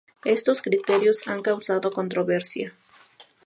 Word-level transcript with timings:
Estos 0.25 0.63
criterios 0.63 1.21
han 1.27 1.43
causado 1.43 1.91
controversia. 1.91 2.73